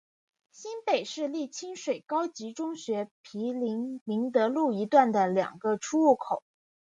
[0.51, 6.41] 新北市立清水高级中学毗邻明德路一段的两个出入口。